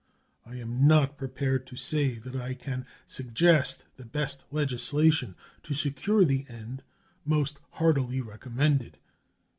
[0.47, 6.25] I am not prepared to say that I can suggest the best legislation to secure
[6.25, 6.81] the end
[7.23, 8.97] most heartily recommended.